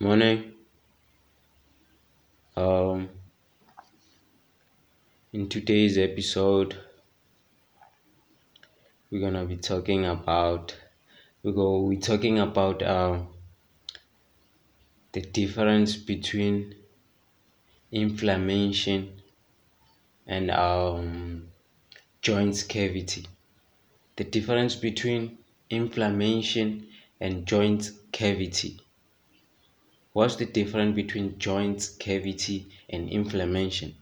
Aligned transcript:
Morning. 0.00 0.52
Um, 2.56 3.08
in 5.32 5.48
today's 5.48 5.96
episode, 5.96 6.76
we're 9.10 9.20
gonna 9.20 9.44
be 9.44 9.56
talking 9.56 10.04
about 10.04 10.76
we 11.44 11.52
go 11.52 11.82
we're 11.82 12.00
talking 12.00 12.40
about 12.40 12.82
um 12.82 13.28
the 15.12 15.20
difference 15.20 15.96
between 15.96 16.74
inflammation 17.92 19.22
and 20.26 20.50
um 20.50 21.46
joints 22.20 22.62
cavity. 22.64 23.26
The 24.16 24.24
difference 24.24 24.74
between 24.76 25.38
inflammation 25.70 26.88
and 27.20 27.46
joint 27.46 27.90
cavity. 28.12 28.83
What's 30.14 30.36
the 30.36 30.46
difference 30.46 30.94
between 30.94 31.40
joint 31.40 31.90
cavity 31.98 32.68
and 32.88 33.10
inflammation? 33.10 33.96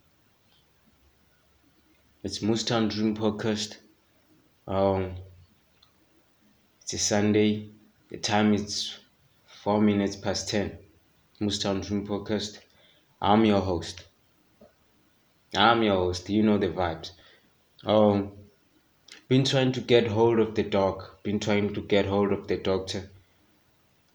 It's 2.22 2.40
Mustown 2.40 2.90
Dream 2.90 3.16
Podcast. 3.16 3.78
Um, 4.68 5.14
it's 6.82 6.92
a 6.92 6.98
Sunday. 6.98 7.70
The 8.10 8.18
time 8.18 8.52
is 8.52 8.98
four 9.46 9.80
minutes 9.80 10.14
past 10.16 10.50
ten. 10.50 10.76
Mustown 11.40 11.80
Dream 11.80 12.06
Podcast. 12.06 12.58
I'm 13.22 13.46
your 13.46 13.62
host. 13.62 14.04
I'm 15.56 15.82
your 15.82 15.96
host. 15.96 16.28
You 16.28 16.42
know 16.42 16.58
the 16.58 16.68
vibes. 16.68 17.12
Um, 17.86 18.32
been 19.28 19.44
trying 19.44 19.72
to 19.72 19.80
get 19.80 20.08
hold 20.08 20.40
of 20.40 20.56
the 20.56 20.62
dog. 20.62 21.04
Been 21.22 21.40
trying 21.40 21.72
to 21.72 21.80
get 21.80 22.04
hold 22.04 22.32
of 22.32 22.48
the 22.48 22.58
doctor, 22.58 23.08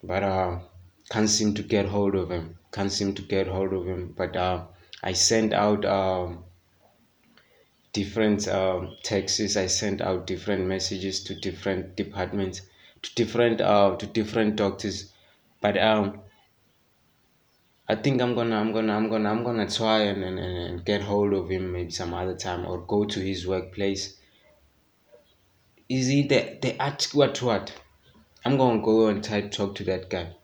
but 0.04 0.22
uh, 0.22 0.60
can't 1.10 1.30
seem 1.30 1.54
to 1.56 1.64
get 1.64 1.86
hold 1.86 2.16
of 2.16 2.30
him. 2.30 2.58
Can't 2.72 2.92
seem 2.92 3.14
to 3.16 3.22
get 3.22 3.48
hold 3.48 3.74
of 3.74 3.86
him. 3.86 4.14
But 4.18 4.36
uh, 4.36 4.66
I 5.04 5.14
sent 5.14 5.54
out 5.54 5.86
um 5.86 6.44
different 7.94 8.48
um, 8.48 8.96
texts. 9.04 9.58
I 9.58 9.68
sent 9.68 10.02
out 10.02 10.28
different 10.28 10.68
messages 10.68 11.24
to 11.24 11.36
different 11.36 11.96
departments, 11.96 12.62
to 13.02 13.16
different 13.16 13.62
uh, 13.62 13.96
to 13.96 14.06
different 14.06 14.56
doctors. 14.56 15.14
But 15.62 15.78
um, 15.78 16.20
I 17.90 17.96
think 17.96 18.22
I'm 18.22 18.36
gonna 18.36 18.58
I'm 18.58 18.72
gonna 18.74 18.94
I'm 18.94 19.10
gonna 19.10 19.30
I'm 19.30 19.44
gonna 19.44 19.70
try 19.70 20.00
and, 20.02 20.24
and, 20.24 20.40
and 20.40 20.86
get 20.86 21.02
hold 21.02 21.34
of 21.34 21.50
him 21.50 21.72
maybe 21.72 21.90
some 21.90 22.14
other 22.14 22.36
time 22.36 22.66
or 22.66 22.86
go 22.86 23.06
to 23.06 23.20
his 23.20 23.48
workplace. 23.48 24.18
Is 25.90 26.08
he 26.08 26.28
the 26.28 26.60
the 26.62 26.82
at 26.82 27.04
what 27.14 27.42
what? 27.42 27.74
I'm 28.46 28.58
gonna 28.58 28.82
go 28.82 29.08
and 29.08 29.24
try 29.24 29.42
to 29.42 29.50
talk 29.50 29.76
to 29.76 29.84
that 29.86 30.10
guy. 30.10 30.37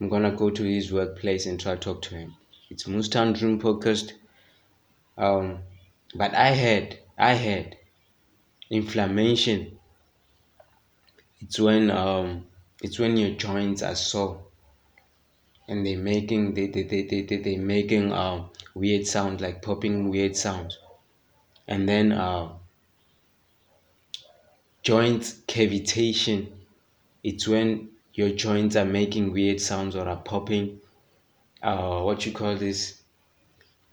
I'm 0.00 0.08
gonna 0.08 0.30
go 0.30 0.48
to 0.50 0.62
his 0.62 0.92
workplace 0.92 1.46
and 1.46 1.58
try 1.58 1.74
to 1.74 1.80
talk 1.80 2.02
to 2.02 2.14
him. 2.14 2.36
It's 2.70 2.84
Mustown 2.84 3.36
Dream 3.36 3.60
Podcast. 3.60 4.12
Um, 5.16 5.58
but 6.14 6.34
I 6.34 6.50
had 6.50 6.98
I 7.18 7.34
had 7.34 7.76
inflammation. 8.70 9.78
It's 11.40 11.58
when 11.58 11.90
um 11.90 12.46
it's 12.80 13.00
when 13.00 13.16
your 13.16 13.30
joints 13.30 13.82
are 13.82 13.96
sore 13.96 14.40
and 15.66 15.84
they're 15.84 15.98
making 15.98 16.54
they 16.54 16.68
they 16.68 16.84
they 16.84 17.02
they, 17.02 17.22
they 17.22 17.36
they're 17.36 17.58
making 17.58 18.12
um 18.12 18.50
weird 18.74 19.04
sounds 19.04 19.40
like 19.40 19.62
popping 19.62 20.10
weird 20.10 20.36
sounds. 20.36 20.78
And 21.66 21.88
then 21.88 22.12
uh 22.12 22.52
joint 24.82 25.22
cavitation 25.48 26.52
it's 27.24 27.48
when 27.48 27.90
your 28.18 28.30
joints 28.44 28.76
are 28.82 28.90
making 28.98 29.32
weird 29.32 29.60
sounds 29.60 29.96
or 29.96 30.06
are 30.12 30.22
popping 30.30 30.66
uh 31.62 32.00
what 32.06 32.24
you 32.26 32.32
call 32.40 32.56
this 32.62 32.80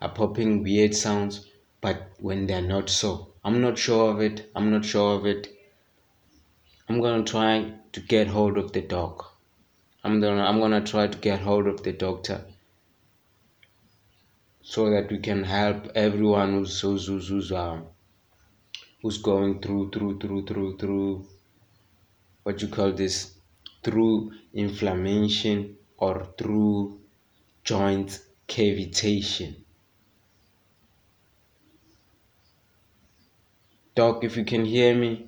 are 0.01 0.13
popping 0.21 0.63
weird 0.63 0.95
sounds 1.03 1.45
but 1.85 2.09
when 2.19 2.47
they're 2.47 2.69
not 2.75 2.89
so. 2.89 3.09
I'm 3.43 3.61
not 3.61 3.77
sure 3.77 4.11
of 4.11 4.21
it. 4.21 4.49
I'm 4.55 4.71
not 4.71 4.83
sure 4.83 5.17
of 5.17 5.27
it. 5.27 5.49
I'm 6.89 6.99
gonna 6.99 7.23
try 7.23 7.73
to 7.91 7.99
get 7.99 8.27
hold 8.27 8.57
of 8.57 8.71
the 8.71 8.81
dog. 8.81 9.23
I'm 10.03 10.19
gonna 10.21 10.43
i'm 10.43 10.59
gonna 10.59 10.81
try 10.81 11.05
to 11.07 11.17
get 11.17 11.41
hold 11.41 11.67
of 11.67 11.83
the 11.83 11.91
doctor 11.91 12.41
so 14.61 14.89
that 14.89 15.11
we 15.11 15.19
can 15.27 15.43
help 15.43 15.87
everyone 15.95 16.53
who's 16.53 16.81
who's 16.81 17.05
who's, 17.07 17.27
who's 17.27 17.51
um 17.51 17.85
who's 19.01 19.19
going 19.29 19.61
through 19.61 19.91
through 19.91 20.19
through 20.19 20.45
through 20.47 20.77
through 20.77 21.25
what 22.43 22.61
you 22.61 22.67
call 22.67 22.91
this 22.91 23.34
through 23.85 24.31
inflammation 24.65 25.59
or 25.97 26.15
through 26.37 26.99
joint 27.63 28.19
cavitation 28.47 29.55
Doc, 33.95 34.25
if 34.25 34.35
you 34.35 34.43
can 34.43 34.65
hear 34.65 34.93
me, 34.93 35.25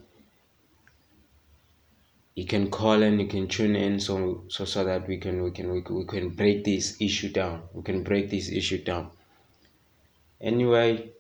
you 2.36 2.46
can 2.46 2.70
call 2.70 3.02
and 3.02 3.20
you 3.22 3.26
can 3.28 3.48
tune 3.48 3.78
in 3.78 4.00
so 4.00 4.44
so 4.50 4.66
so 4.66 4.84
that 4.84 5.08
we 5.08 5.18
can 5.18 5.42
we 5.42 5.52
can 5.52 5.72
we, 5.72 5.80
we 5.90 6.06
can 6.06 6.30
break 6.32 6.66
this 6.66 7.02
issue 7.02 7.30
down. 7.30 7.64
We 7.74 7.82
can 7.84 8.04
break 8.04 8.30
this 8.30 8.52
issue 8.52 8.84
down. 8.84 9.12
Anyway, 10.42 11.12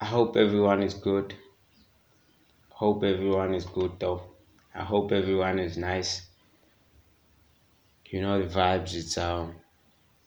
I 0.00 0.04
hope 0.04 0.36
everyone 0.36 0.84
is 0.84 0.94
good. 0.94 1.34
Hope 2.76 3.04
everyone 3.04 3.54
is 3.54 3.64
good 3.64 3.92
though. 3.98 4.20
I 4.74 4.84
hope 4.84 5.10
everyone 5.10 5.58
is 5.58 5.78
nice. 5.78 6.26
You 8.10 8.20
know 8.20 8.38
the 8.38 8.54
vibes. 8.54 8.92
It's 8.92 9.16
um, 9.16 9.54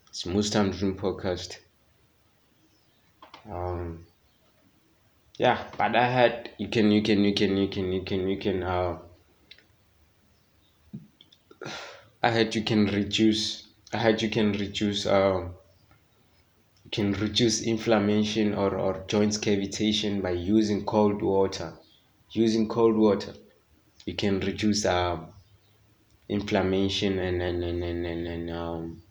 it's 0.07 0.25
Mustang 0.25 0.71
Dream 0.71 0.95
Podcast. 0.97 1.57
Um, 3.47 4.07
yeah, 5.37 5.63
but 5.77 5.95
I 5.95 6.07
had 6.09 6.49
you 6.57 6.69
can 6.69 6.91
you 6.91 7.03
can 7.03 7.23
you 7.23 7.35
can 7.35 7.55
you 7.55 7.67
can 7.67 7.91
you 7.93 8.01
can 8.01 8.27
you 8.27 8.37
can 8.39 8.63
uh, 8.63 8.97
I 12.23 12.31
had 12.31 12.55
you 12.55 12.63
can 12.63 12.87
reduce. 12.87 13.67
I 13.93 13.97
had 13.97 14.23
you 14.23 14.29
can 14.31 14.53
reduce 14.53 15.05
um 15.05 15.53
can 16.91 17.13
reduce 17.13 17.61
inflammation 17.61 18.55
or, 18.55 18.75
or 18.75 19.03
joints 19.07 19.37
cavitation 19.37 20.23
by 20.23 20.31
using 20.31 20.83
cold 20.83 21.21
water. 21.21 21.75
Using 22.31 22.67
cold 22.67 22.95
water, 22.95 23.33
you 24.05 24.13
can 24.13 24.39
reduce 24.39 24.85
um, 24.85 25.29
inflammation 26.27 27.17
and 27.17 27.41
and 27.41 27.63
and 27.63 27.83
and, 27.83 28.05
and, 28.05 28.27
and 28.27 28.51
um 28.51 29.01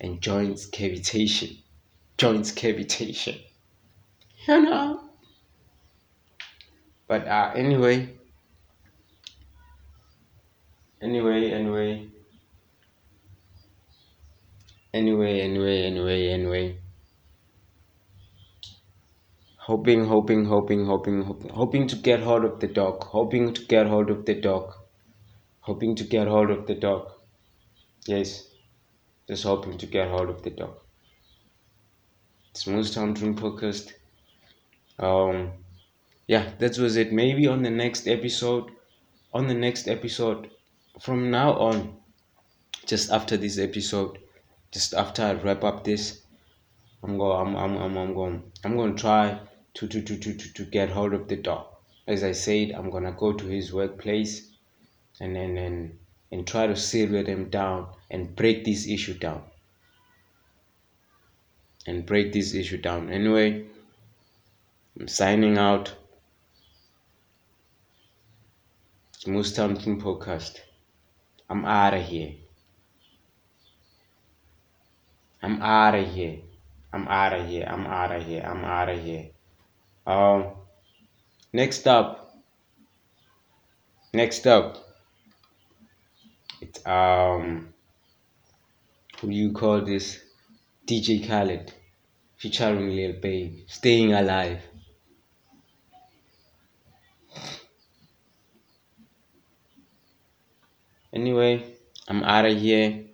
and 0.00 0.20
joints 0.20 0.70
cavitation. 0.70 1.58
Joints 2.16 2.52
cavitation. 2.52 3.40
You 4.46 4.60
know. 4.60 5.00
But 7.08 7.26
uh 7.26 7.52
anyway. 7.56 8.10
Anyway, 11.00 11.50
anyway. 11.50 12.08
Anyway, 14.92 15.40
anyway, 15.40 15.82
anyway, 15.82 16.28
anyway 16.28 16.78
hoping, 19.66 20.04
hoping, 20.04 20.44
hoping, 20.44 20.84
hoping, 20.84 21.22
hoping, 21.48 21.86
to 21.88 21.96
get 21.96 22.20
hold 22.20 22.44
of 22.44 22.60
the 22.60 22.68
dog, 22.68 23.02
hoping 23.04 23.54
to 23.54 23.62
get 23.64 23.86
hold 23.86 24.10
of 24.10 24.26
the 24.26 24.34
dog, 24.34 24.74
hoping 25.60 25.96
to 25.96 26.04
get 26.04 26.28
hold 26.28 26.50
of 26.50 26.66
the 26.66 26.74
dog. 26.74 27.10
Yes, 28.06 28.46
just 29.26 29.44
hoping 29.44 29.78
to 29.78 29.86
get 29.86 30.10
hold 30.10 30.28
of 30.28 30.42
the 30.42 30.50
dog. 30.50 30.74
It's 32.50 32.66
most 32.66 32.92
time 32.92 33.14
dream 33.14 33.34
podcast. 33.34 33.92
Um, 34.98 35.52
yeah, 36.26 36.50
that 36.58 36.76
was 36.76 36.98
it. 36.98 37.10
Maybe 37.10 37.46
on 37.46 37.62
the 37.62 37.70
next 37.70 38.06
episode, 38.06 38.70
on 39.32 39.46
the 39.46 39.54
next 39.54 39.88
episode, 39.88 40.50
from 41.00 41.30
now 41.30 41.54
on, 41.54 41.96
just 42.84 43.10
after 43.10 43.38
this 43.38 43.58
episode, 43.58 44.18
just 44.72 44.92
after 44.92 45.22
I 45.22 45.32
wrap 45.32 45.64
up 45.64 45.84
this, 45.84 46.20
I'm 47.02 47.16
going, 47.16 47.48
I'm, 47.48 47.56
I'm, 47.56 47.76
I'm, 47.78 47.96
I'm 47.96 48.14
going, 48.14 48.42
I'm 48.62 48.76
going 48.76 48.94
to 48.94 49.00
try 49.00 49.40
to, 49.74 49.88
to, 49.88 50.00
to, 50.02 50.16
to, 50.16 50.52
to, 50.52 50.64
get 50.64 50.90
hold 50.90 51.12
of 51.14 51.28
the 51.28 51.36
dog. 51.36 51.66
As 52.06 52.22
I 52.22 52.32
said, 52.32 52.70
I'm 52.72 52.90
gonna 52.90 53.12
go 53.12 53.32
to 53.32 53.46
his 53.46 53.72
workplace 53.72 54.50
and 55.20 55.34
then 55.34 55.56
and, 55.58 55.98
and 56.30 56.46
try 56.46 56.66
to 56.66 56.76
silver 56.76 57.22
them 57.22 57.50
down 57.50 57.88
and 58.10 58.34
break 58.36 58.64
this 58.64 58.86
issue 58.86 59.14
down. 59.14 59.42
And 61.86 62.06
break 62.06 62.32
this 62.32 62.54
issue 62.54 62.78
down. 62.78 63.10
Anyway, 63.10 63.66
I'm 64.98 65.08
signing 65.08 65.58
out. 65.58 65.92
Mustown 69.26 69.80
King 69.80 70.00
Podcast. 70.00 70.60
I'm 71.48 71.64
out 71.64 71.94
of 71.94 72.02
here. 72.02 72.34
I'm 75.42 75.60
out 75.60 75.94
of 75.94 76.06
here. 76.12 76.38
I'm 76.92 77.08
out 77.08 77.32
of 77.32 77.46
here. 77.46 77.66
I'm 77.68 77.86
out 77.86 78.12
of 78.12 78.22
here. 78.22 78.42
I'm 78.46 78.64
out 78.64 78.88
of 78.88 79.02
here. 79.02 79.30
Um, 80.06 80.52
next 81.52 81.86
up, 81.86 82.36
next 84.12 84.46
up, 84.46 84.76
it's 86.60 86.86
um 86.86 87.72
who 89.20 89.28
do 89.28 89.34
you 89.34 89.52
call 89.52 89.80
this 89.80 90.20
DJ 90.86 91.26
Khaled 91.26 91.72
featuring 92.36 92.90
Lil 92.90 93.14
Baby, 93.14 93.64
Staying 93.66 94.12
Alive. 94.12 94.60
Anyway, 101.14 101.64
I'm 102.08 102.22
out 102.24 102.44
of 102.44 102.58
here. 102.58 103.04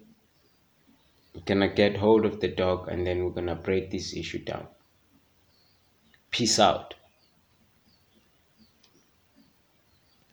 We're 1.35 1.43
gonna 1.43 1.69
get 1.69 1.97
hold 1.97 2.25
of 2.25 2.41
the 2.41 2.49
dog 2.49 2.89
and 2.89 3.07
then 3.07 3.25
we're 3.25 3.31
gonna 3.31 3.55
break 3.55 3.93
this 3.93 4.17
issue 4.17 4.43
down. 4.43 4.67
Peace 6.31 6.59
out. 6.59 6.95